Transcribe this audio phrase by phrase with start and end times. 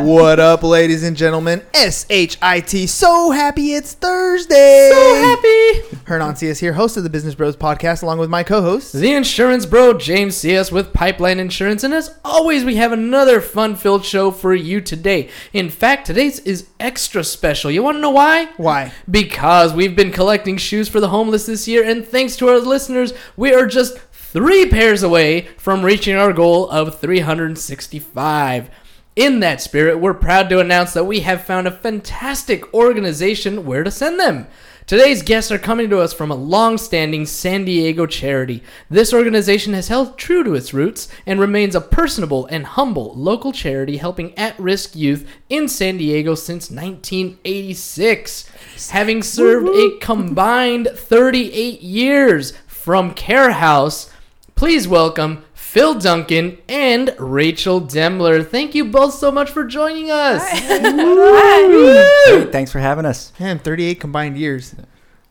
[0.00, 1.62] What up, ladies and gentlemen?
[1.74, 2.86] S H I T.
[2.86, 4.90] So happy it's Thursday.
[4.90, 5.96] So happy.
[6.06, 8.94] Hernan Sias here, host of the Business Bros podcast, along with my co-host.
[8.94, 11.84] The insurance bro, James Sias with Pipeline Insurance.
[11.84, 15.28] And as always, we have another fun filled show for you today.
[15.52, 17.70] In fact, today's is extra special.
[17.70, 18.46] You want to know why?
[18.56, 18.92] Why?
[19.10, 21.84] Because we've been collecting shoes for the homeless this year.
[21.84, 26.68] And thanks to our listeners, we are just three pairs away from reaching our goal
[26.70, 28.70] of 365.
[29.14, 33.84] In that spirit, we're proud to announce that we have found a fantastic organization where
[33.84, 34.46] to send them.
[34.86, 38.62] Today's guests are coming to us from a long standing San Diego charity.
[38.88, 43.52] This organization has held true to its roots and remains a personable and humble local
[43.52, 48.48] charity helping at risk youth in San Diego since 1986.
[48.92, 54.10] Having served a combined 38 years from Care House,
[54.54, 58.46] please welcome Phil Duncan and Rachel Demler.
[58.46, 60.46] Thank you both so much for joining us.
[60.46, 63.32] Hey, thanks for having us.
[63.40, 64.74] Man, 38 combined years.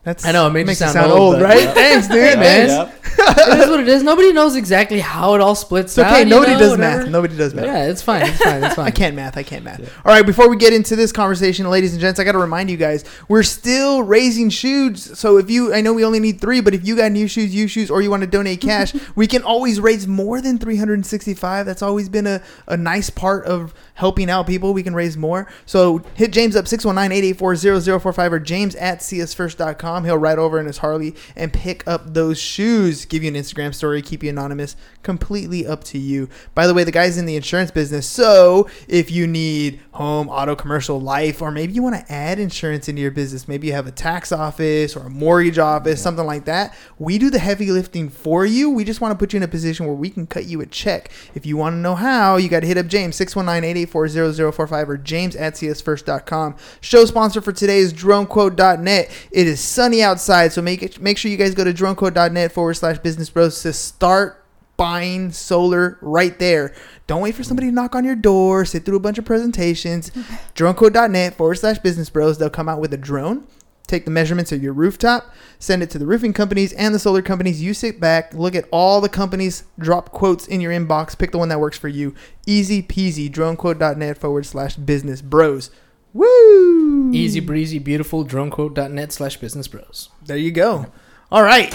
[0.04, 1.70] That's I know, it made you makes sound old, but- right?
[1.70, 2.18] Thanks, dude.
[2.24, 2.68] Hey, man.
[2.70, 2.96] Yep.
[3.20, 4.02] it is what it is.
[4.04, 6.22] Nobody knows exactly how it all splits It's okay.
[6.22, 7.02] out, you Nobody know, does whatever.
[7.04, 7.10] math.
[7.10, 7.66] Nobody does math.
[7.66, 8.26] Yeah, it's fine.
[8.26, 8.64] It's fine.
[8.64, 8.88] It's fine.
[8.88, 9.38] I can't math.
[9.38, 9.80] I can't math.
[10.04, 12.72] All right, before we get into this conversation, ladies and gents, I got to remind
[12.72, 15.20] you guys, we're still raising shoes.
[15.20, 17.54] So if you, I know we only need three, but if you got new shoes,
[17.54, 21.66] used shoes, or you want to donate cash, we can always raise more than 365.
[21.66, 24.74] That's always been a, a nice part of helping out people.
[24.74, 25.52] We can raise more.
[25.68, 29.91] So hit James up 619-884-0045 or james at siasfirst.com.
[30.00, 33.74] He'll ride over in his Harley and pick up those shoes, give you an Instagram
[33.74, 34.76] story, keep you anonymous.
[35.04, 36.30] Completely up to you.
[36.54, 38.08] By the way, the guy's in the insurance business.
[38.08, 42.88] So if you need home, auto, commercial, life, or maybe you want to add insurance
[42.88, 46.46] into your business, maybe you have a tax office or a mortgage office, something like
[46.46, 48.70] that, we do the heavy lifting for you.
[48.70, 50.66] We just want to put you in a position where we can cut you a
[50.66, 51.12] check.
[51.36, 55.36] If you want to know how, you got to hit up James 619-884-0045 or james
[55.36, 56.56] at siasfirst.com.
[56.80, 59.28] Show sponsor for today is dronequote.net.
[59.32, 62.76] It is sunny outside, so make it make sure you guys go to dronequote.net forward
[62.76, 64.46] slash business bros to start
[64.78, 66.72] buying solar right there.
[67.08, 70.12] Don't wait for somebody to knock on your door, sit through a bunch of presentations.
[70.56, 72.38] Dronequote.net forward slash business bros.
[72.38, 73.48] They'll come out with a drone,
[73.88, 77.24] take the measurements of your rooftop, send it to the roofing companies and the solar
[77.24, 77.64] companies.
[77.64, 81.40] You sit back, look at all the companies, drop quotes in your inbox, pick the
[81.40, 82.14] one that works for you.
[82.46, 83.32] Easy peasy.
[83.32, 85.72] Dronequote.net forward slash business bros.
[86.14, 87.12] Woo!
[87.14, 88.26] Easy breezy, beautiful.
[88.26, 90.10] Dronequote.net slash business bros.
[90.26, 90.88] There you go.
[91.32, 91.74] All right,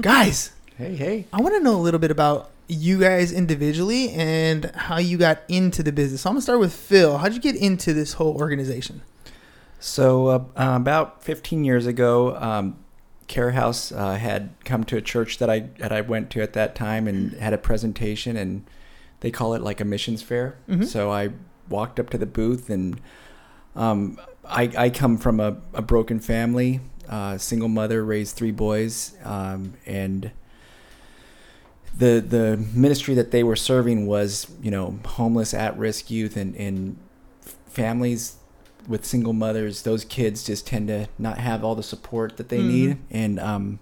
[0.00, 0.52] guys.
[0.76, 1.26] Hey, hey.
[1.32, 5.40] I want to know a little bit about you guys individually and how you got
[5.48, 6.20] into the business.
[6.22, 7.18] So I'm gonna start with Phil.
[7.18, 9.00] How'd you get into this whole organization?
[9.80, 12.76] So, uh, uh, about 15 years ago, um,
[13.26, 16.52] Care House uh, had come to a church that I that I went to at
[16.54, 18.64] that time and had a presentation, and
[19.20, 20.56] they call it like a missions fair.
[20.68, 20.84] Mhm.
[20.86, 21.30] So I
[21.68, 23.00] walked up to the booth, and
[23.78, 29.16] um, I, I come from a, a broken family, uh, single mother, raised three boys,
[29.24, 30.30] um, and
[31.96, 36.54] the the ministry that they were serving was you know homeless at risk youth and,
[36.56, 36.96] and
[37.66, 38.36] families
[38.86, 39.82] with single mothers.
[39.82, 42.66] Those kids just tend to not have all the support that they Mhm.
[42.66, 42.98] need.
[43.10, 43.78] And um,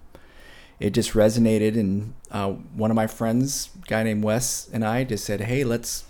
[0.79, 5.03] it just resonated and uh, one of my friends a guy named wes and i
[5.03, 6.03] just said hey let's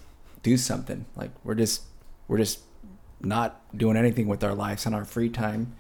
[0.44, 1.06] do something.
[1.15, 1.81] Like we're just
[2.27, 2.59] we're just
[3.21, 5.73] not doing anything with our lives on our free time.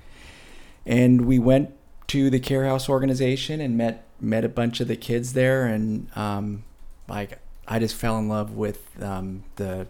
[0.85, 1.71] And we went
[2.07, 5.65] to the care house organization and met met a bunch of the kids there.
[5.65, 6.63] And um,
[7.07, 9.87] like i just fell in love with um, the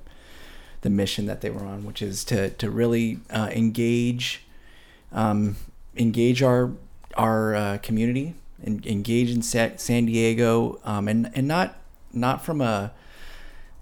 [0.82, 4.44] the mission that they were on which is to to really uh, engage
[5.12, 5.56] um,
[5.96, 6.72] engage our
[7.16, 11.80] our uh, community and engage in Sa- San Diego um, and and not
[12.14, 12.92] not from a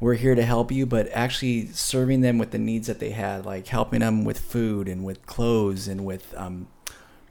[0.05, 3.43] we're here to help you, but actually serving them with the needs that they had,
[3.43, 6.67] like helping them with food and with clothes and with um,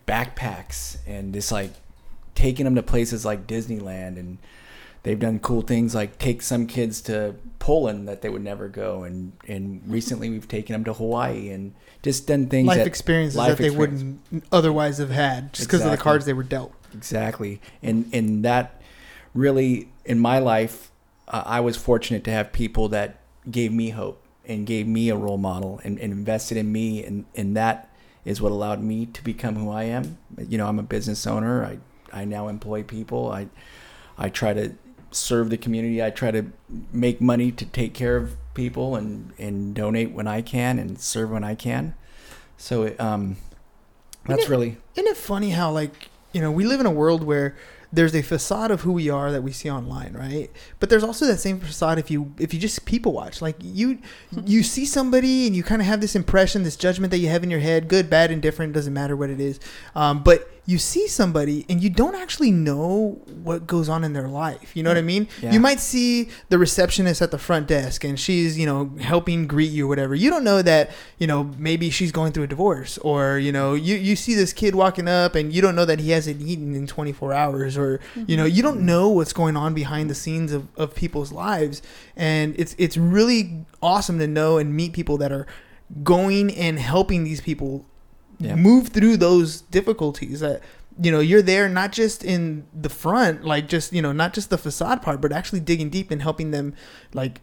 [0.08, 1.70] backpacks and just like
[2.34, 4.38] taking them to places like Disneyland and
[5.04, 9.04] they've done cool things like take some kids to Poland that they would never go
[9.04, 13.36] and and recently we've taken them to Hawaii and just done things life that, experiences
[13.36, 14.02] life that they experience.
[14.02, 16.72] wouldn't otherwise have had just because of the cards they were dealt.
[16.92, 18.82] Exactly, and and that
[19.32, 20.90] really in my life,
[21.28, 25.16] uh, I was fortunate to have people that gave me hope and gave me a
[25.16, 27.90] role model and, and invested in me, and and that
[28.24, 30.18] is what allowed me to become who I am.
[30.48, 31.64] You know, I'm a business owner.
[31.64, 31.78] I
[32.12, 33.30] I now employ people.
[33.30, 33.48] I
[34.18, 34.74] I try to
[35.10, 36.02] serve the community.
[36.02, 36.46] I try to
[36.92, 41.30] make money to take care of people and and donate when I can and serve
[41.30, 41.94] when I can.
[42.56, 43.36] So um,
[44.26, 47.22] that's it- really Isn't it funny how like you know we live in a world
[47.24, 47.56] where
[47.94, 50.50] there's a facade of who we are that we see online, right?
[50.80, 53.40] But there's also that same facade if you if you just people watch.
[53.40, 53.98] Like you
[54.44, 57.42] you see somebody and you kind of have this impression, this judgment that you have
[57.42, 59.60] in your head, good, bad, indifferent, doesn't matter what it is.
[59.94, 64.28] Um, but you see somebody and you don't actually know what goes on in their
[64.28, 64.74] life.
[64.74, 65.28] You know what I mean?
[65.42, 65.52] Yeah.
[65.52, 69.70] You might see the receptionist at the front desk and she's, you know, helping greet
[69.70, 70.14] you or whatever.
[70.14, 73.74] You don't know that, you know, maybe she's going through a divorce or, you know,
[73.74, 76.74] you, you see this kid walking up and you don't know that he hasn't eaten
[76.74, 78.56] in 24 hours or, you know, mm-hmm.
[78.56, 81.82] you don't know what's going on behind the scenes of, of people's lives.
[82.16, 85.46] And it's, it's really awesome to know and meet people that are
[86.02, 87.84] going and helping these people
[88.38, 88.54] Yeah.
[88.56, 90.60] move through those difficulties that
[91.00, 94.50] you know you're there not just in the front like just you know not just
[94.50, 96.74] the facade part but actually digging deep and helping them
[97.12, 97.40] like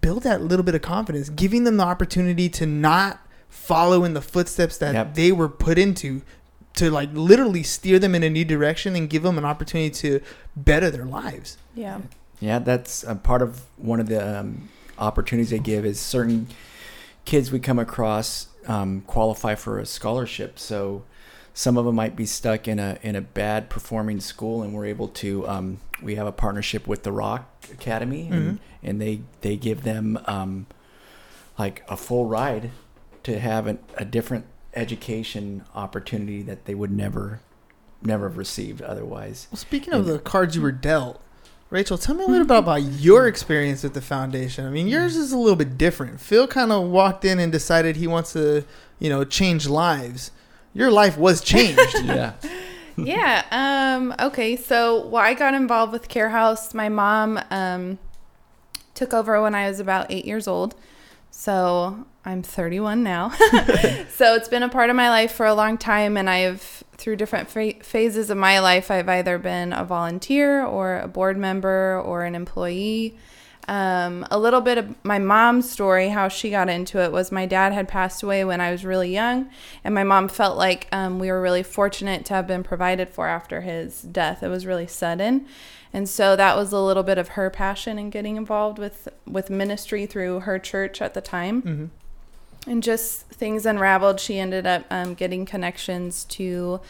[0.00, 4.20] build that little bit of confidence giving them the opportunity to not follow in the
[4.20, 5.14] footsteps that Yep.
[5.14, 6.22] they were put into
[6.74, 10.20] to like literally steer them in a new direction and give them an opportunity to
[10.56, 12.00] better their lives Yeah.
[12.40, 14.68] Yeah, that's a part of one of the um,
[14.98, 16.46] opportunities they give is certain
[17.24, 20.58] kids we come across um, qualify for a scholarship.
[20.58, 21.02] So
[21.54, 24.86] some of them might be stuck in a in a bad performing school, and we're
[24.86, 25.48] able to.
[25.48, 30.20] Um, we have a partnership with the Rock Academy, and, and they they give them
[30.26, 30.66] um,
[31.58, 32.70] like a full ride
[33.24, 34.44] to have an, a different
[34.74, 37.40] education opportunity that they would never
[38.00, 39.48] never have received otherwise.
[39.50, 41.20] well speaking of the cards you were dealt
[41.70, 44.64] Rachel, tell me a little bit about your experience with the foundation.
[44.66, 46.18] I mean, yours is a little bit different.
[46.18, 48.64] Phil kind of walked in and decided he wants to,
[48.98, 50.30] you know, change lives.
[50.72, 51.78] Your life was changed.
[52.04, 52.32] yeah.
[52.96, 53.44] yeah.
[53.50, 54.56] Um, okay.
[54.56, 56.72] So, well, I got involved with Care House.
[56.72, 57.98] My mom um,
[58.94, 60.74] took over when I was about eight years old.
[61.30, 63.30] So I'm 31 now.
[64.10, 66.16] so it's been a part of my life for a long time.
[66.16, 70.98] And I've, through different pha- phases of my life, I've either been a volunteer or
[70.98, 73.16] a board member or an employee.
[73.68, 77.46] Um, a little bit of my mom's story, how she got into it, was my
[77.46, 79.50] dad had passed away when I was really young,
[79.84, 83.28] and my mom felt like um, we were really fortunate to have been provided for
[83.28, 84.42] after his death.
[84.42, 85.46] It was really sudden,
[85.92, 89.50] and so that was a little bit of her passion in getting involved with with
[89.50, 91.62] ministry through her church at the time.
[91.62, 91.84] Hmm
[92.66, 94.20] and just things unraveled.
[94.20, 96.80] She ended up um, getting connections to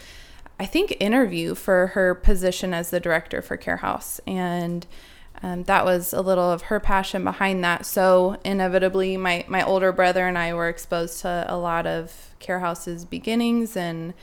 [0.58, 4.20] i think interview for her position as the director for care house.
[4.26, 4.86] And
[5.42, 9.92] um, that was a little of her passion behind that so inevitably my, my older
[9.92, 14.14] brother and i were exposed to a lot of care house's beginnings and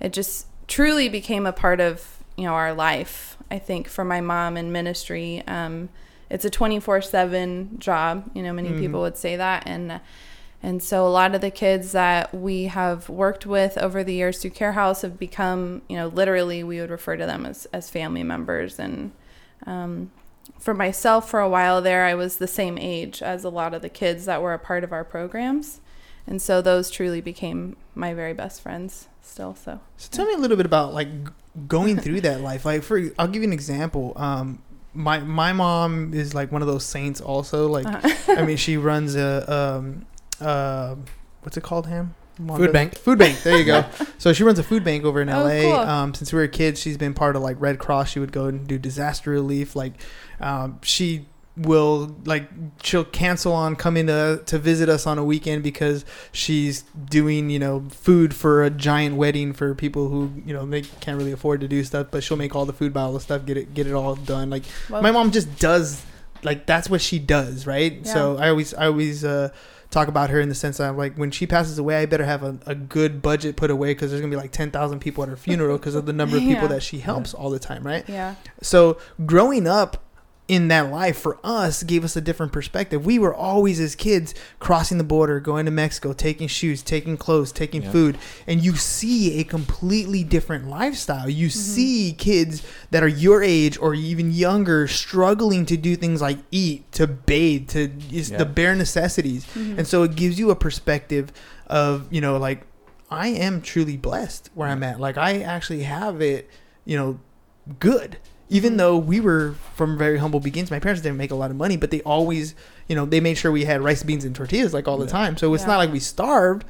[0.00, 4.20] it just truly became a part of you know our life i think for my
[4.20, 5.88] mom in ministry um,
[6.30, 8.78] it's a 24-7 job you know many Mhm.
[8.78, 10.00] people would say that and
[10.64, 14.38] and so a lot of the kids that we have worked with over the years
[14.38, 17.90] through Care House have become, you know, literally we would refer to them as, as
[17.90, 18.78] family members.
[18.78, 19.10] And
[19.66, 20.12] um,
[20.58, 23.82] for myself, for a while there, I was the same age as a lot of
[23.82, 25.80] the kids that were a part of our programs.
[26.26, 29.54] And so those truly became my very best friends still.
[29.54, 31.08] So, So tell me a little bit about like
[31.66, 32.64] going through that life.
[32.64, 34.12] Like for I'll give you an example.
[34.16, 34.62] Um
[34.94, 37.66] my my mom is like one of those saints also.
[37.68, 40.06] Like uh, I mean she runs a um
[40.40, 40.94] uh
[41.42, 42.14] what's it called, Ham?
[42.48, 42.96] Food bank.
[42.96, 43.42] Food bank.
[43.42, 43.84] There you go.
[44.18, 45.60] so she runs a food bank over in Oh, LA.
[45.62, 45.72] cool.
[45.74, 48.10] Um, since we were kids, she's been part of like Red Cross.
[48.10, 49.74] She would go and do disaster relief.
[49.76, 49.94] Like,
[50.40, 52.48] um, she will like
[52.82, 56.80] she'll cancel on coming to to visit us on a weekend because she's
[57.10, 61.18] doing you know food for a giant wedding for people who you know they can't
[61.18, 62.06] really afford to do stuff.
[62.10, 64.14] But she'll make all the food, buy all the stuff, get it get it all
[64.14, 64.48] done.
[64.48, 66.02] Like well, my mom just does
[66.42, 69.48] like that's what she does right so i always i always uh
[69.92, 72.24] talk about her in the sense that I'm like when she passes away i better
[72.24, 75.28] have a, a good budget put away because there's gonna be like 10000 people at
[75.28, 76.66] her funeral because of the number of people Yeah.
[76.68, 78.34] that she helps all the time right yeah.
[78.62, 80.02] so growing up
[80.48, 83.06] in that life for us gave us a different perspective.
[83.06, 87.52] We were always as kids crossing the border, going to Mexico, taking shoes, taking clothes,
[87.52, 87.92] taking Yeah.
[87.92, 91.28] food, and you see a completely different lifestyle.
[91.28, 91.58] You mm-hmm.
[91.58, 96.90] see kids that are your age or even younger struggling to do things like eat,
[96.92, 98.38] to bathe, to just Yeah.
[98.38, 99.44] the bare necessities.
[99.54, 99.78] Mm-hmm.
[99.78, 101.32] And so it gives you a perspective
[101.68, 102.66] of, you know, like
[103.10, 104.98] I am truly blessed where I'm at.
[104.98, 106.50] Like I actually have it,
[106.84, 107.20] you know,
[107.78, 108.16] good.
[108.52, 111.56] Even though we were from very humble beginnings, my parents didn't make a lot of
[111.56, 112.54] money, but they always,
[112.86, 115.10] you know, they made sure we had rice, beans, and tortillas like all the Yeah.
[115.12, 115.36] time.
[115.36, 115.68] So it's Yeah.
[115.68, 116.64] not like we starved,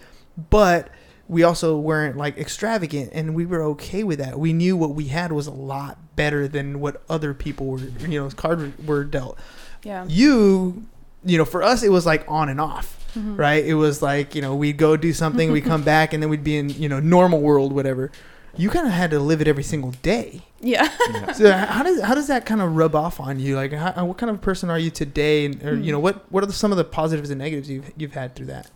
[0.50, 0.88] but
[1.28, 4.38] we also weren't like extravagant, and we were okay with that.
[4.38, 8.20] We knew what we had was a lot better than what other people were, you
[8.20, 9.38] know, cards were dealt
[9.82, 10.04] Yeah.
[10.08, 10.84] you
[11.24, 13.36] you know for us it was like on and off Mm-hmm.
[13.36, 16.30] right it was like you know we'd go do something we'd come back and then
[16.30, 18.10] we'd be in you know normal world whatever
[18.56, 20.88] you kind of had to live it every single day Yeah.
[21.32, 24.18] so how does how does that kind of rub off on you like how, what
[24.18, 26.70] kind of person are you today and or, you know what what are the, some
[26.70, 28.70] of the positives and negatives you've you've had through that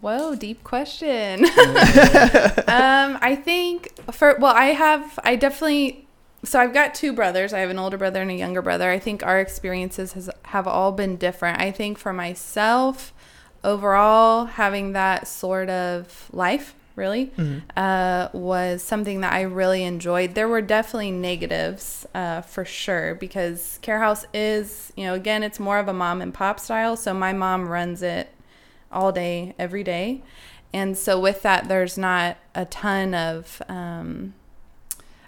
[0.00, 1.44] Whoa, deep question.
[1.46, 6.08] um, I think for well, I have I definitely
[6.44, 7.52] so I've got two brothers.
[7.52, 8.90] I have an older brother and a younger brother.
[8.90, 11.60] I think our experiences has have all been different.
[11.60, 13.12] I think for myself,
[13.62, 17.32] overall, having that sort of life really
[17.76, 20.34] uh, was something that I really enjoyed.
[20.34, 25.58] There were definitely negatives uh, for sure because Care House is, you know, again, it's
[25.60, 26.96] more of a mom and pop style.
[26.96, 28.28] So my mom runs it
[28.90, 30.22] all day, every day.
[30.74, 34.34] And so with that, there's not a ton of um,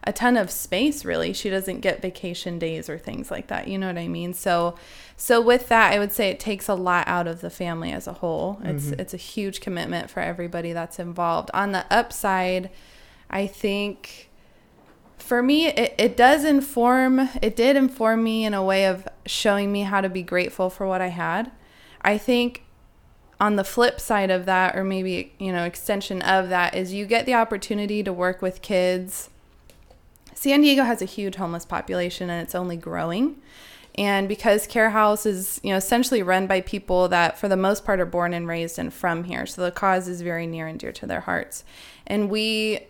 [0.06, 1.32] a ton of space really.
[1.32, 3.68] She doesn't get vacation days or things like that.
[3.68, 4.34] You know what I mean?
[4.34, 4.76] So
[5.16, 8.06] so with that, I would say it takes a lot out of the family as
[8.06, 8.60] a whole.
[8.64, 9.00] It's mm-hmm.
[9.00, 11.50] it's a huge commitment for everybody that's involved.
[11.54, 12.70] On the upside,
[13.30, 14.30] I think
[15.16, 19.72] for me it, it does inform it did inform me in a way of showing
[19.72, 21.50] me how to be grateful for what I had.
[22.02, 22.62] I think
[23.40, 27.06] on the flip side of that or maybe you know extension of that is you
[27.06, 29.30] get the opportunity to work with kids
[30.34, 33.36] san diego has a huge homeless population and it's only growing
[33.96, 37.84] and because care house is you know essentially run by people that for the most
[37.84, 40.80] part are born and raised and from here so the cause is very near and
[40.80, 41.64] dear to their hearts
[42.06, 42.80] and we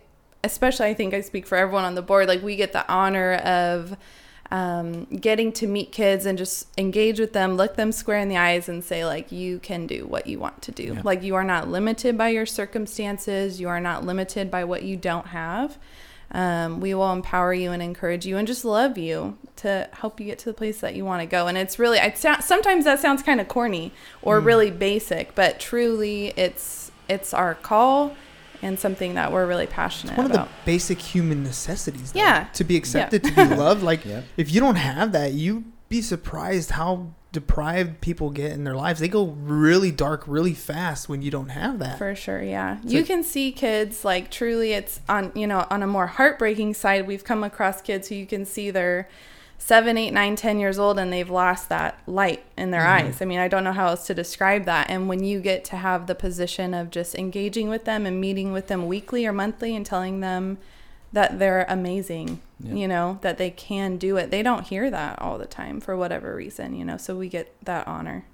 [0.43, 3.35] especially i think i speak for everyone on the board like we get the honor
[3.35, 3.95] of
[4.51, 8.37] um, getting to meet kids and just engage with them, look them square in the
[8.37, 10.93] eyes, and say, like, you can do what you want to do.
[10.95, 11.01] Yeah.
[11.03, 14.97] Like, you are not limited by your circumstances, you are not limited by what you
[14.97, 15.77] don't have.
[16.35, 20.25] Um, we will empower you and encourage you and just love you to help you
[20.25, 21.47] get to the place that you want to go.
[21.47, 25.61] And it's really, I sound, sometimes that sounds kind of corny or really basic, but
[25.61, 28.15] truly, it's it's our call
[28.61, 32.47] and something that we're really passionate one of the basic human necessities though, Yeah.
[32.53, 34.23] to be accepted to be loved like Yep.
[34.37, 39.01] if you don't have that you be surprised how deprived people get in their lives
[39.01, 42.77] they go really dark really fast when you don't have that For sure, yeah.
[42.83, 47.05] you can see kids like truly it's on you know, on a more heartbreaking side,
[47.05, 49.09] we've come across kids who you can see they're
[49.57, 53.07] seven, eight, nine, ten years old and they've lost that light in their mm-hmm.
[53.07, 53.21] eyes.
[53.21, 54.89] I mean, I don't know how else to describe that.
[54.89, 58.51] And when you get to have the position of just engaging with them and meeting
[58.51, 60.57] with them weekly or monthly and telling them
[61.15, 62.73] that they're amazing, Yeah.
[62.75, 64.29] you know, that they can do it.
[64.31, 66.97] They don't hear that all the time for whatever reason, you know.
[66.97, 68.25] So we get that honor.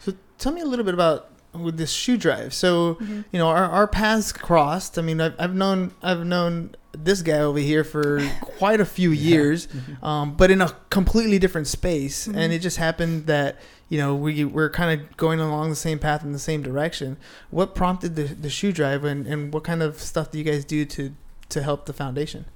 [0.00, 2.54] So tell me a little bit about with this shoe drive.
[2.54, 3.20] So Mm-hmm.
[3.32, 4.98] you know our, our paths crossed.
[4.98, 9.10] I mean, I've, I've known I've known this guy over here for quite a few
[9.10, 9.66] years,
[10.02, 12.26] um, but in a completely different space.
[12.28, 12.38] Mm-hmm.
[12.38, 13.56] And it just happened that
[13.88, 17.16] you know we we're kind of going along the same path in the same direction.
[17.50, 20.64] What prompted the, the shoe drive, and, and what kind of stuff do you guys
[20.64, 21.12] do to
[21.48, 22.46] to help the foundation?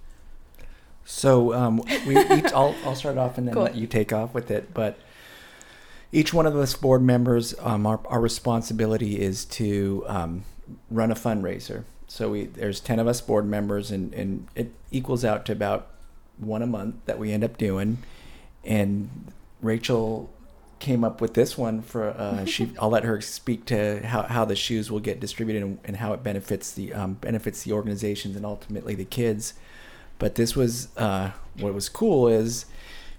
[1.05, 3.65] So um, we each, I'll, I'll start off and then Cool.
[3.65, 4.75] let you take off with it.
[4.75, 4.99] But
[6.13, 10.45] each one of us board members, um, our, our responsibility is to um,
[10.91, 11.85] run a fundraiser.
[12.09, 15.89] So we there's ten of us board members, and, and it equals out to about
[16.39, 17.99] one a month that we end up doing.
[18.65, 20.31] And Rachel
[20.79, 22.73] came up with this one for uh, she.
[22.81, 26.13] I'll let her speak to how, how the shoes will get distributed and, and how
[26.13, 29.55] it benefits the um, benefits the organizations and ultimately the kids.
[30.19, 32.67] But this was uh, what was cool is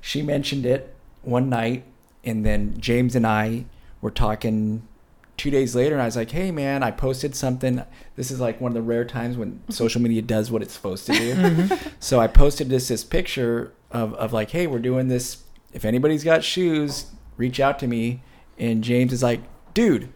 [0.02, 1.84] she mentioned it one night,
[2.24, 3.66] and then James and I
[4.02, 4.88] were talking
[5.38, 7.84] two days later, and I was like, "Hey, man, I posted something.
[8.16, 11.06] This is like one of the rare times when social media does what it's supposed
[11.08, 15.44] to do." so I posted this this picture of of like, "Hey, we're doing this.
[15.72, 17.06] If anybody's got shoes,
[17.40, 18.22] reach out to me."
[18.60, 19.42] And James is like,
[19.74, 20.10] "Dude."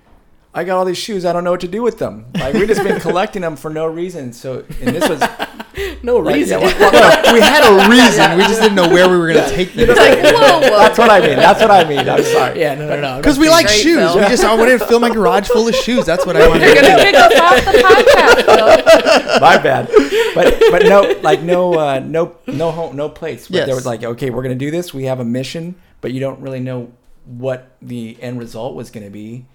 [0.56, 1.26] I got all these shoes.
[1.26, 2.28] I don't know what to do with them.
[2.36, 4.32] Like we just been collecting them for no reason.
[4.34, 5.20] So, and this was
[6.04, 6.62] no reason.
[6.62, 8.38] Yeah, well, well, we had a reason.
[8.38, 9.88] We just didn't know where we were going to take them.
[9.90, 10.78] Like, whoa, whoa.
[10.78, 11.38] that's what I mean.
[11.38, 12.08] That's what I mean.
[12.08, 12.60] I'm sorry.
[12.60, 13.18] yeah, no, no, no.
[13.18, 13.98] Because we like Great shoes.
[13.98, 14.22] film.
[14.22, 16.06] We just I wanted to fill my garage full of shoes.
[16.06, 17.04] That's what I wanted You're to gonna do.
[17.04, 19.42] kick us off the podcast.
[19.42, 19.90] My bad.
[20.36, 23.48] But but no like no uh, no no home no place.
[23.48, 23.66] But Yes.
[23.66, 24.94] There was like okay we're gonna do this.
[24.94, 26.92] We have a mission, but you don't really know
[27.26, 29.46] what the end result was gonna be,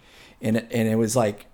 [0.41, 1.47] and it, and it was like,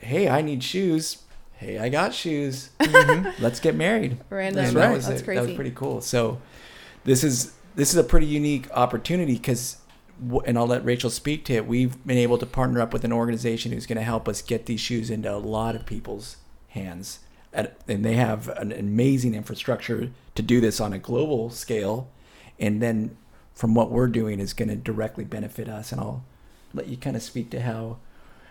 [0.00, 1.18] hey, I need shoes.
[1.52, 2.70] Hey, I got shoes.
[2.80, 3.42] Mm-hmm.
[3.42, 4.18] Let's get married.
[4.30, 4.64] Random.
[4.64, 4.88] And right.
[4.88, 5.26] That was, That's it.
[5.26, 6.00] That was pretty cool.
[6.00, 6.40] So
[7.04, 9.76] this is this is a pretty unique opportunity because
[10.44, 11.66] and I'll let Rachel speak to it.
[11.66, 14.66] We've been able to partner up with an organization who's going to help us get
[14.66, 16.36] these shoes into a lot of people's
[16.68, 17.20] hands.
[17.52, 22.08] At, and they have an amazing infrastructure to do this on a global scale.
[22.58, 23.16] And then
[23.60, 25.92] from what we're doing is going to directly benefit us.
[25.92, 26.24] And I'll
[26.72, 27.98] let you kind of speak to how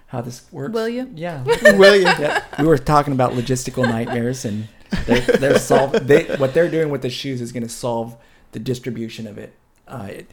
[0.08, 0.72] how this works.
[0.72, 1.12] Will you?
[1.16, 1.44] Yeah.
[1.74, 2.04] Will you?
[2.04, 2.44] yeah.
[2.60, 4.68] We were talking about logistical nightmares, and
[5.06, 8.18] they're, they're solve, they, what they're doing with the shoes is going to solve
[8.52, 9.56] the distribution of it.
[9.88, 10.32] Uh, it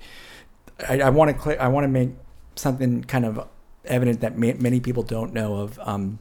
[0.87, 1.57] I, I want to clear.
[1.59, 2.11] I want to make
[2.55, 3.49] something kind of
[3.87, 5.79] evident that ma- many people don't know of.
[5.83, 6.19] Um,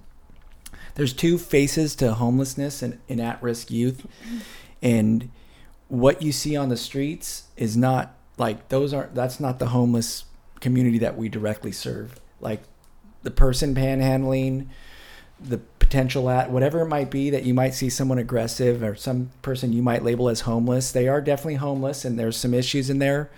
[0.96, 4.08] there's two faces to homelessness and, and at-risk youth,
[4.82, 5.30] and
[5.90, 9.16] what you see on the streets is not like those aren't.
[9.16, 10.26] That's not the homeless
[10.60, 12.20] community that we directly serve.
[12.40, 12.64] Like
[13.24, 14.68] the person panhandling,
[15.40, 19.32] the potential at whatever it might be that you might see someone aggressive or some
[19.42, 20.92] person you might label as homeless.
[20.92, 23.30] They are definitely homeless, and there's some issues in there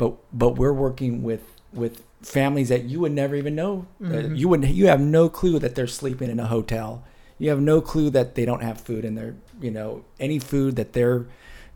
[0.00, 1.42] but but we're working with
[1.74, 5.58] with families that you would never even know uh, you would you have no clue
[5.58, 7.04] that they're sleeping in a hotel
[7.38, 10.76] you have no clue that they don't have food in their you know any food
[10.76, 11.26] that they're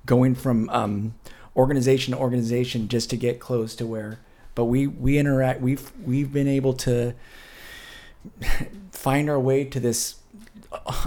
[0.06, 1.14] going from um,
[1.56, 4.18] organization to organization just to get close to where
[4.54, 7.14] but we we interact we've we've been able to
[8.90, 10.16] find our way to this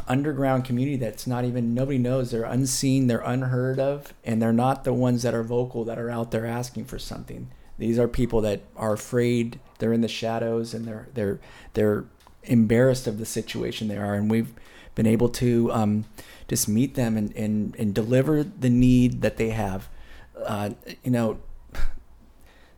[0.07, 4.83] underground community that's not even nobody knows they're unseen they're unheard of and they're not
[4.83, 7.49] the ones that are vocal that are out there asking for something.
[7.77, 11.39] These are people that are afraid they're in the shadows and they're they're
[11.73, 12.05] they're
[12.43, 14.53] embarrassed of the situation they are and we've
[14.95, 16.05] been able to um,
[16.47, 19.89] just meet them and, and and deliver the need that they have
[20.45, 20.69] uh,
[21.03, 21.39] you know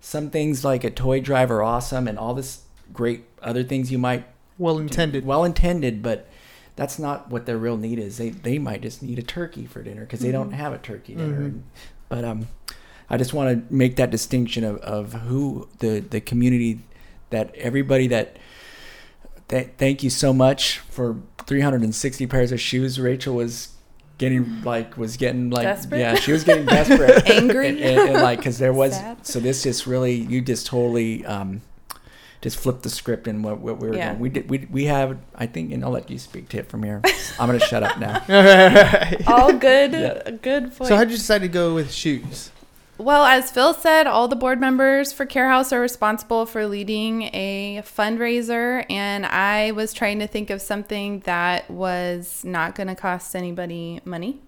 [0.01, 2.62] some things like a toy drive are awesome and all this
[2.93, 4.26] great other things you might
[4.58, 5.26] Well intended.
[5.26, 6.28] well intended, but
[6.76, 8.17] that's not what their real need is.
[8.17, 11.15] They they might just need a turkey for dinner because they don't have a turkey
[11.15, 11.36] dinner.
[11.41, 11.63] And,
[12.08, 12.48] but um,
[13.10, 16.80] I just want to make that distinction of, of who the the community
[17.30, 18.38] that everybody that.
[19.50, 21.17] Th- thank you so much for
[21.48, 23.00] 360 pairs of shoes.
[23.00, 23.69] Rachel was
[24.19, 25.97] getting like was getting like Desperate?
[25.99, 27.69] yeah she was getting desperate Angry?
[27.69, 29.25] and, and, and, like because there was Sad?
[29.25, 31.62] so this just really you just totally um
[32.41, 34.10] just flipped the script and what, what we were Yeah.
[34.12, 34.19] doing.
[34.19, 36.84] We did we we have I think and I'll let you speak to it from
[36.84, 37.01] here.
[37.39, 38.21] I'm gonna shut up now.
[39.27, 40.29] All good, Yeah.
[40.32, 40.88] good point.
[40.88, 42.51] so how did you decide to go with shoes?
[42.99, 47.23] Well, as Phil said, all the board members for Care House are responsible for leading
[47.33, 52.95] a fundraiser, and I was trying to think of something that was not going to
[52.95, 54.41] cost anybody money,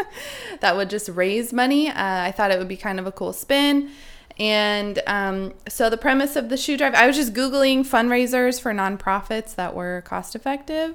[0.60, 1.90] that would just raise money.
[1.90, 3.90] Uh, I thought it would be kind of a cool spin.
[4.38, 8.72] And um, so the premise of the shoe drive, I was just Googling fundraisers for
[8.72, 10.94] nonprofits that were cost effective.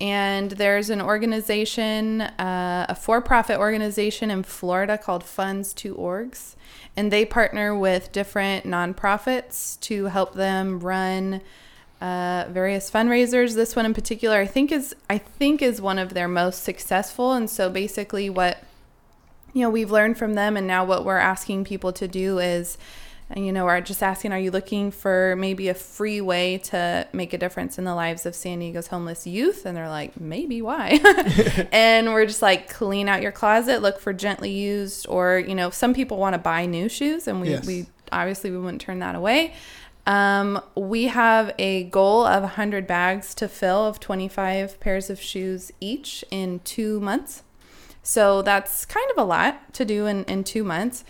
[0.00, 6.56] And there's an organization, uh, a for profit organization in Florida called Funds2Orgs.
[6.96, 11.40] And they partner with different nonprofits to help them run
[12.02, 13.54] uh, various fundraisers.
[13.54, 17.32] This one in particular, I think is I think is one of their most successful.
[17.32, 18.64] And so basically, what
[19.52, 22.76] you know we've learned from them, and now what we're asking people to do is,
[23.32, 27.06] and you know, we're just asking, are you looking for maybe a free way to
[27.12, 29.64] make a difference in the lives of San Diego's homeless youth?
[29.64, 31.00] And they're like, maybe why?
[31.72, 35.70] and we're just like, clean out your closet, look for gently used, or you know,
[35.70, 37.66] some people want to buy new shoes, and we Yes.
[37.66, 39.54] we obviously we wouldn't turn that away.
[40.06, 45.70] Um, we have a goal of 100 bags to fill of 25 pairs of shoes
[45.80, 47.44] each in two months.
[48.02, 51.04] So that's kind of a lot to do in, in two months.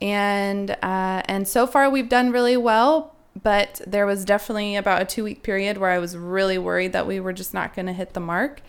[0.00, 5.04] And uh, and so far we've done really well, but there was definitely about a
[5.04, 7.92] two week period where I was really worried that we were just not going to
[7.92, 8.60] hit the mark.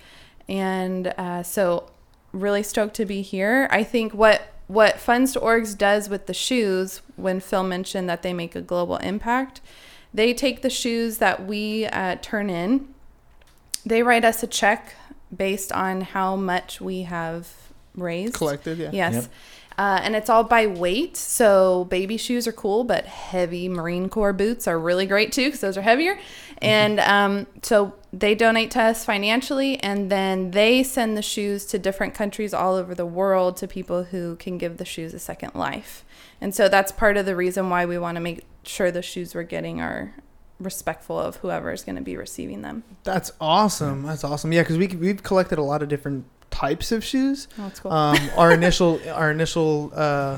[0.47, 1.91] And uh, so
[2.31, 3.67] really stoked to be here.
[3.71, 8.55] I think what what Funds2Orgs does with the shoes, when Phil mentioned that they make
[8.55, 9.61] a global impact,
[10.13, 12.93] they take the shoes that we uh, turn in,
[13.85, 14.95] they write us a check
[15.35, 17.53] based on how much we have
[17.95, 18.33] raised.
[18.33, 18.89] Collected, yeah.
[18.91, 19.13] Yes.
[19.13, 19.31] Yep.
[19.77, 21.15] Uh, and it's all by weight.
[21.15, 25.59] So baby shoes are cool, but heavy Marine Corps boots are really great too because
[25.59, 26.17] those are heavier.
[26.59, 31.77] And um, so they donate to us financially, and then they send the shoes to
[31.77, 35.53] different countries all over the world to people who can give the shoes a second
[35.53, 36.03] life.
[36.41, 39.35] And so that's part of the reason why we want to make sure the shoes
[39.35, 40.15] we're getting are
[40.59, 42.83] respectful of whoever is going to be receiving them.
[43.03, 44.03] That's awesome.
[44.03, 44.51] That's awesome.
[44.51, 46.25] Yeah, because we we've collected a lot of different
[46.59, 47.47] types of shoes.
[47.59, 47.91] Oh, that's cool.
[47.91, 50.37] Um, our initial our initial uh,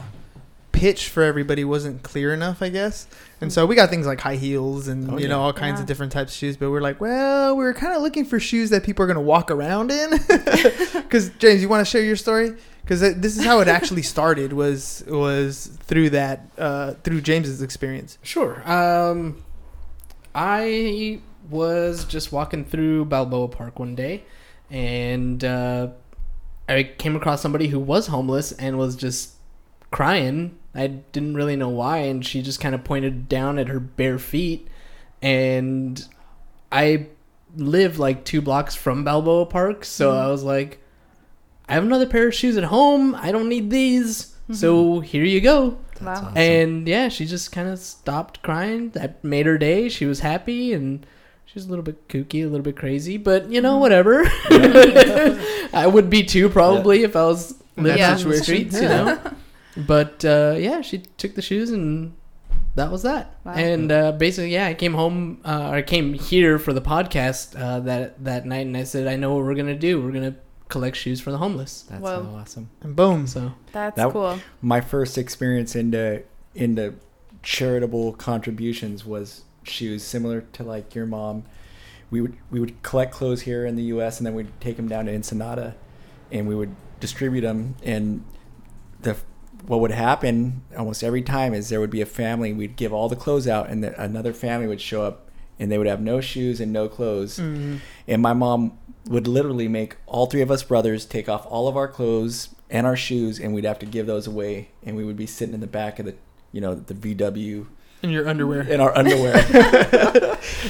[0.71, 3.08] pitch for everybody wasn't clear enough, I guess.
[3.41, 5.43] And so we got things like high heels and Oh, you know yeah.
[5.45, 5.82] all kinds Yeah.
[5.84, 6.58] of different types of shoes.
[6.58, 9.21] But we're like, well, we're kind of looking for shoes that people are going to
[9.36, 10.10] walk around in.
[11.10, 12.53] Because James, you want to share your story?
[12.84, 14.53] Because this is how it actually started.
[14.53, 18.17] Was was through that uh, through James's experience.
[18.21, 18.62] Sure.
[18.69, 19.43] Um,
[20.36, 24.23] I was just walking through Balboa Park one day,
[24.69, 25.88] and uh,
[26.69, 29.34] I came across somebody who was homeless and was just
[29.91, 30.58] crying.
[30.75, 34.19] I didn't really know why, and she just kind of pointed down at her bare
[34.19, 34.67] feet,
[35.21, 36.05] and
[36.71, 37.08] I
[37.55, 40.25] live like two blocks from Balboa Park, so mm-hmm.
[40.25, 40.79] I was like,
[41.67, 43.15] I have another pair of shoes at home.
[43.15, 44.36] I don't need these.
[44.51, 45.01] So mm-hmm.
[45.03, 45.77] here you go.
[46.01, 46.13] wow.
[46.13, 46.38] awesome.
[46.38, 48.89] And yeah, she just kind of stopped crying.
[48.91, 49.89] That made her day.
[49.89, 51.05] She was happy and
[51.49, 54.21] she was a little bit kooky, a little bit crazy, but you know, whatever.
[55.73, 58.43] I would be too probably if I was living that in the situation.
[58.43, 59.19] streets, you know.
[59.75, 62.13] But uh, yeah, she took the shoes and
[62.75, 63.35] that was that.
[63.43, 63.53] Wow.
[63.53, 67.59] And uh, basically, yeah, I came home uh, or I came here for the podcast
[67.59, 70.03] uh, that that night, and I said, I know what we're gonna do.
[70.03, 70.35] We're gonna
[70.67, 71.81] collect shoes for the homeless.
[71.89, 72.21] That's Whoa.
[72.21, 72.69] so awesome.
[72.81, 73.25] And boom.
[73.25, 74.39] So That's That- cool.
[74.62, 76.21] My first experience into
[76.53, 76.93] into
[77.41, 81.43] charitable contributions was shoes, similar to like your mom.
[82.12, 84.17] We would we would collect clothes here in the U.S.
[84.19, 85.75] and then we'd take them down to Ensenada,
[86.32, 87.75] and we would distribute them.
[87.84, 88.25] And
[89.01, 89.17] the
[89.67, 92.53] what would happen almost every time is there would be a family.
[92.53, 95.29] We'd give all the clothes out, and the, another family would show up,
[95.60, 97.38] and they would have no shoes and no clothes.
[97.38, 97.79] Mhm.
[98.08, 101.77] And my mom would literally make all three of us brothers take off all of
[101.77, 104.69] our clothes and our shoes, and we'd have to give those away.
[104.84, 106.15] And we would be sitting in the back of the,
[106.51, 107.67] you know, the VW
[108.01, 108.62] In your underwear.
[108.62, 109.33] in our underwear.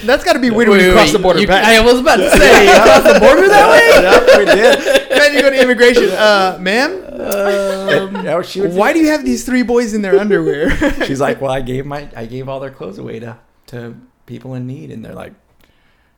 [0.03, 1.63] That's got to be weird when Wait, you wait, cross wait, the border you- back.
[1.63, 3.79] I was about to say, you crossed the border that way.
[3.99, 5.09] Yep, we did.
[5.11, 6.09] then you go to immigration.
[6.09, 10.17] Uh, ma'am, And, you she would why do you have these three boys in their
[10.19, 10.71] underwear?
[11.05, 13.37] She's like, well, I gave my, I gave all their clothes away to,
[13.67, 15.33] to people in need, and they're like,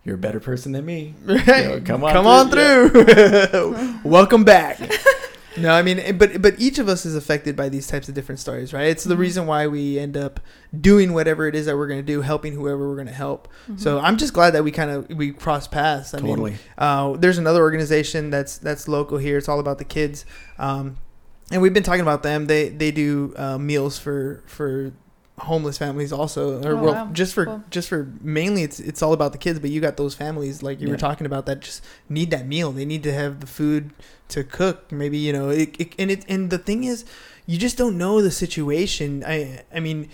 [0.05, 1.13] you're a better person than me.
[1.25, 1.45] Right.
[1.47, 3.05] know, come on come through, on
[3.47, 3.99] through.
[4.09, 4.79] Welcome back.
[5.57, 8.15] No, I mean, eh, but but each of us is affected by these types of
[8.15, 8.87] different stories, right?
[8.87, 9.21] It's the Mm-hmm.
[9.21, 10.39] reason why we end up
[10.79, 13.49] doing whatever it is that we're going to do, helping whoever we're going to help.
[13.75, 16.13] So I'm just glad that we kind of we cross paths.
[16.13, 16.51] I Totally.
[16.51, 19.37] mean, uh, there's another organization that's that's local here.
[19.37, 20.25] It's all about the kids,
[20.57, 20.97] um,
[21.51, 22.45] and we've been talking about them.
[22.47, 24.93] They they do uh, meals for for
[25.41, 27.09] homeless families also, or Oh, well, wow.
[27.13, 27.63] just for Cool.
[27.69, 29.59] just for mainly it's it's all about the kids.
[29.59, 32.71] But you got those families like you were talking about that just need that meal.
[32.71, 33.91] They need to have the food
[34.29, 34.91] to cook.
[34.91, 37.05] Maybe you know, it, it, and it and the thing is,
[37.45, 39.23] you just don't know the situation.
[39.25, 40.09] I I mean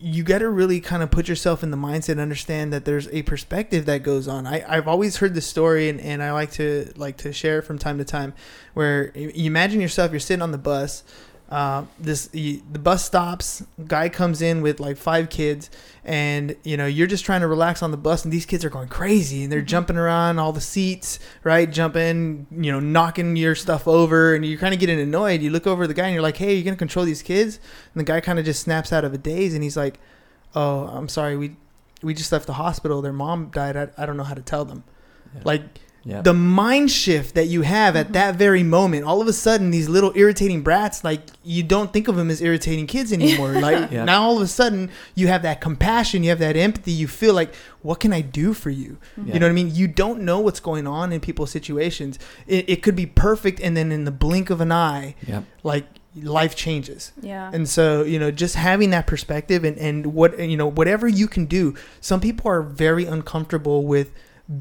[0.00, 3.08] you got to really kind of put yourself in the mindset and understand that there's
[3.08, 4.46] a perspective that goes on.
[4.46, 7.62] I, I've always heard this story and, and I like to like to share it
[7.62, 8.34] from time to time
[8.74, 11.04] where you imagine yourself, you're sitting on the bus,
[11.50, 15.70] uh, this you, the bus stops, guy comes in with like five kids
[16.04, 18.70] and you know you're just trying to relax on the bus and these kids are
[18.70, 23.54] going crazy and they're jumping around all the seats right jumping you know knocking your
[23.54, 25.40] stuff over and you're kind of getting annoyed.
[25.42, 27.60] You look over at the guy and you're like hey you're gonna control these kids?
[27.94, 29.98] And the guy kind of just snaps out of a daze and he's like
[30.56, 31.56] oh i'm sorry we
[32.04, 33.02] we just left the hospital.
[33.02, 33.76] Their mom died.
[33.76, 34.84] I, I don't know how to tell them.
[35.34, 35.40] Yeah.
[35.44, 35.62] like
[36.06, 36.20] Yeah.
[36.20, 38.12] the mind shift that you have at mm-hmm.
[38.12, 42.08] that very moment all of a sudden these little irritating brats like you don't think
[42.08, 44.04] of them as irritating kids anymore like Yeah.
[44.04, 47.32] now all of a sudden you have that compassion you have that empathy you feel
[47.32, 49.32] like what can i do for you Yeah.
[49.34, 52.68] you know what i mean you don't know what's going on in people's situations it,
[52.68, 55.44] it could be perfect and then in the blink of an eye Yep.
[55.62, 55.86] like
[56.22, 57.50] life changes Yeah.
[57.52, 61.26] and so, you know, just having that perspective and, and what, you know, whatever you
[61.26, 61.74] can do.
[62.00, 64.12] Some people are very uncomfortable with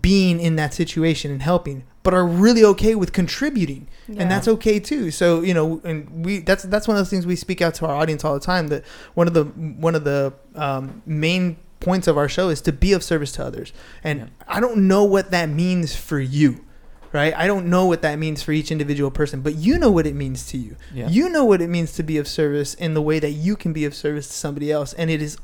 [0.01, 3.87] being in that situation and helping, but are really okay with contributing.
[4.07, 4.21] Yeah.
[4.21, 5.11] And that's okay too.
[5.11, 7.87] So, you know, and we, that's, that's one of those things we speak out to
[7.87, 12.07] our audience all the time that one of the, one of the um, main points
[12.07, 13.73] of our show is to be of service to others.
[14.03, 14.25] And Yeah.
[14.47, 16.65] I don't know what that means for you.
[17.11, 17.35] Right?
[17.37, 20.15] I don't know what that means for each individual person, but you know what it
[20.15, 20.77] means to you.
[20.91, 21.07] Yeah.
[21.09, 23.71] You know what it means to be of service in the way that you can
[23.71, 25.37] be of service to somebody else, and it is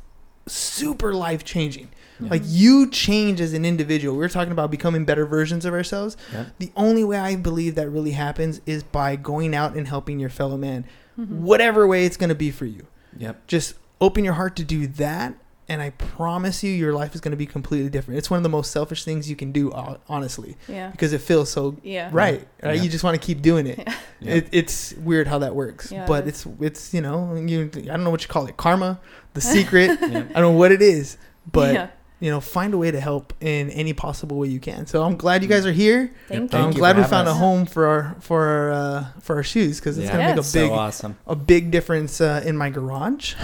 [0.48, 1.90] super life changing.
[2.20, 2.30] Yeah.
[2.32, 4.18] Like you change as an individual.
[4.18, 6.18] We are talking about becoming better versions of ourselves.
[6.34, 6.46] Yeah.
[6.60, 10.30] The only way I believe that really happens is by going out and helping your
[10.30, 10.86] fellow man.
[11.20, 11.44] Mm-hmm.
[11.44, 12.88] whatever way it's going to be for you.
[13.18, 13.46] Yep.
[13.48, 15.34] Just open your heart to do that.
[15.68, 18.18] And I promise you, your life is going to be completely different.
[18.18, 19.70] It's one of the most selfish things you can do,
[20.08, 20.90] honestly, Yeah.
[20.92, 22.10] because it feels so Yeah.
[22.14, 22.48] right.
[22.64, 22.76] right?
[22.78, 22.82] Yeah.
[22.84, 23.86] You just want to keep doing it.
[24.22, 24.36] Yeah.
[24.36, 24.48] it.
[24.52, 28.04] It's weird how that works, Yeah, but it it's it's you know you I don't
[28.04, 29.00] know what you call it, karma,
[29.34, 29.98] the secret.
[30.02, 30.08] Yeah.
[30.36, 31.18] I don't know what it is,
[31.52, 31.88] but yeah.
[32.22, 34.86] You know, find a way to help in any possible way you can.
[34.88, 36.12] So I'm glad you guys are here.
[36.28, 38.72] Thank Thank I'm you glad for we having found a home for our for our
[38.72, 40.12] uh, for our shoes because it's Yeah.
[40.18, 41.18] gonna make a big So awesome.
[41.28, 43.36] a big difference uh, in my garage.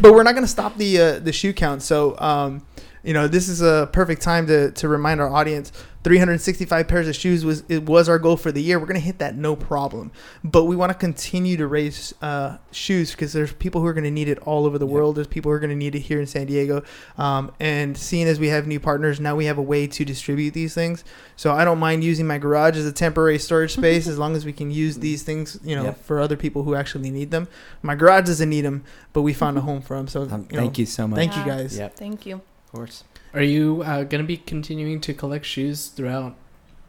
[0.00, 1.82] But we're not going to stop the uh, the shoe count.
[1.82, 2.62] So, um,
[3.08, 5.72] you know, this is a perfect time to to remind our audience.
[6.04, 8.78] 365 pairs of shoes was it was our goal for the year.
[8.78, 10.12] We're going to hit that no problem.
[10.44, 14.04] But we want to continue to raise uh, shoes because there's people who are going
[14.04, 14.92] to need it all over the Yeah.
[14.94, 15.16] world.
[15.16, 16.82] There's people who are going to need it here in San Diego.
[17.18, 20.54] Um, and seeing as we have new partners, now we have a way to distribute
[20.54, 21.02] these things.
[21.36, 24.44] So I don't mind using my garage as a temporary storage space as long as
[24.46, 26.04] we can use these things, you know, Yep.
[26.04, 27.48] for other people who actually need them.
[27.82, 30.06] My garage doesn't need them, but we found a home for them.
[30.08, 31.16] So Um, you know, thank you so much.
[31.18, 31.76] thank you guys.
[31.76, 31.96] Yep.
[31.96, 32.40] Thank you.
[32.78, 33.04] Of course.
[33.34, 36.36] Are you uh, going to be continuing to collect shoes throughout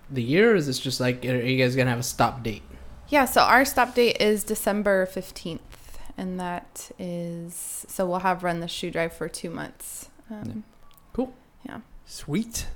[0.09, 0.53] the year?
[0.53, 2.63] Or is this just like, are you guys going to have a stop date?
[3.09, 5.59] Yeah, so our stop date is December 15th.
[6.17, 10.09] And that is, so we'll have run the shoe drive for two months.
[10.29, 10.63] Um,
[11.13, 11.33] Cool.
[11.65, 11.79] Yeah.
[12.05, 12.67] Sweet.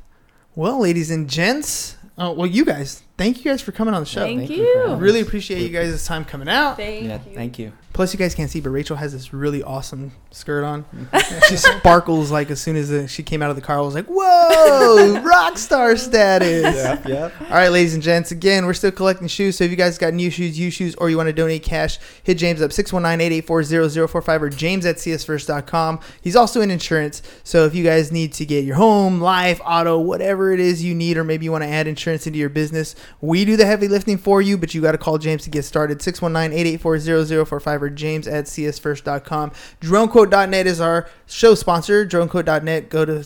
[0.55, 4.05] Well, ladies and gents, uh, well, you guys, thank you guys for coming on the
[4.05, 4.21] show.
[4.21, 4.63] Thank Thank you.
[4.65, 6.77] you really appreciate you guys' time coming out.
[6.77, 7.19] Thank Yeah.
[7.27, 7.35] you.
[7.35, 7.73] Thank you.
[7.93, 10.83] Plus, you guys can't see, but Rachel has this really awesome skirt on.
[11.47, 13.77] she sparkles like as soon as uh she came out of the car.
[13.77, 16.75] I was like, "Whoa, rock star status!"
[17.07, 17.29] Yeah.
[17.39, 18.31] All right, ladies and gents.
[18.31, 19.57] Again, we're still collecting shoes.
[19.57, 21.99] So if you guys got new shoes, used shoes, or you want to donate cash,
[22.23, 25.99] hit James up 619-884-0045 or james at siasfirst.com.
[26.21, 27.21] He's also in insurance.
[27.43, 30.95] So if you guys need to get your home, life, auto, whatever it is you
[30.95, 33.87] need, or maybe you want to add insurance into your business, we do the heavy
[33.87, 35.99] lifting for you, but you got to call James to get started.
[35.99, 39.51] 619-884-0045 or james at siasfirst.com.
[39.81, 42.05] Dronequote.net is our show sponsor.
[42.05, 42.89] Dronequote.net.
[42.89, 43.25] Go to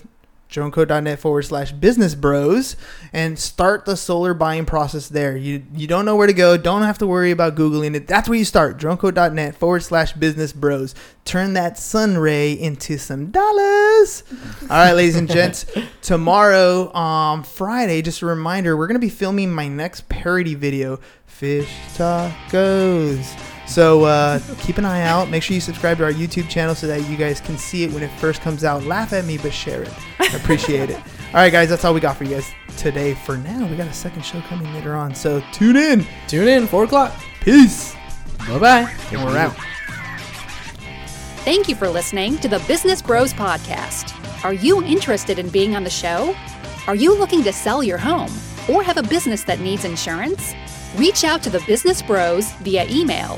[0.49, 2.75] dronequote.net forward slash business bros
[3.11, 5.35] and start the solar buying process there.
[5.35, 8.07] You you don't know where to go, don't have to worry about Googling it.
[8.07, 8.77] That's where you start.
[8.77, 10.95] dronequote.net forward slash business bros.
[11.25, 14.23] Turn that sun ray into some dollars.
[14.63, 15.65] All right, ladies and gents.
[16.01, 21.69] Tomorrow, um, Friday, just a reminder, we're gonna be filming my next parody video, Fish
[21.95, 23.56] Tacos.
[23.67, 25.29] So uh, keep an eye out.
[25.29, 27.91] Make sure you subscribe to our YouTube channel so that you guys can see it
[27.91, 28.83] when it first comes out.
[28.83, 29.93] Laugh at me, but share it.
[30.19, 30.97] I appreciate it.
[31.27, 33.13] All right, guys, that's all we got for you guys today.
[33.13, 35.13] For now, we got a second show coming later on.
[35.13, 36.07] So tune in.
[36.27, 37.13] Tune in, 4 o'clock.
[37.41, 37.93] Peace.
[38.47, 38.95] Bye bye.
[39.11, 39.53] And we're out.
[41.43, 44.13] Thank you for listening to the Business Bros Podcast.
[44.45, 46.33] Are you interested in being on the show?
[46.87, 48.31] Are you looking to sell your home
[48.69, 50.53] or have a business that needs insurance?
[50.95, 53.37] Reach out to the Business Bros via email